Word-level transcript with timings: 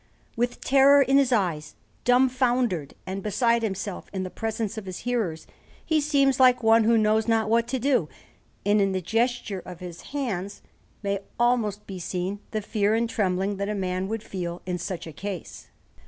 With 0.35 0.61
terror 0.61 1.03
in 1.03 1.19
his 1.19 1.31
eyes, 1.31 1.75
dumbfoundered 2.05 2.95
and 3.05 3.21
beside 3.21 3.61
himself 3.61 4.09
in 4.11 4.23
the 4.23 4.31
presence 4.31 4.75
of 4.75 4.87
his 4.87 5.01
hearers, 5.01 5.45
he 5.85 6.01
seems 6.01 6.39
like 6.39 6.63
one 6.63 6.85
who 6.85 6.97
knows 6.97 7.27
not 7.27 7.51
what 7.51 7.67
to 7.67 7.77
do; 7.77 8.09
and 8.65 8.81
in 8.81 8.93
the 8.93 9.01
gesture 9.03 9.59
of 9.63 9.79
his 9.79 10.01
hands 10.09 10.63
may 11.03 11.19
almost 11.39 11.85
be 11.85 11.99
seen 11.99 12.39
the 12.49 12.63
fear 12.63 12.95
and 12.95 13.11
trembling 13.11 13.57
that 13.57 13.69
a 13.69 13.75
man 13.75 14.07
would 14.07 14.23
feel 14.23 14.63
in 14.65 14.79
such 14.79 15.05
a 15.05 15.13
case. 15.13 15.69